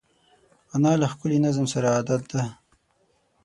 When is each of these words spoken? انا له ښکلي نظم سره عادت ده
انا 0.75 0.91
له 1.01 1.07
ښکلي 1.11 1.37
نظم 1.45 1.65
سره 1.73 1.87
عادت 1.95 2.23
ده 2.31 2.43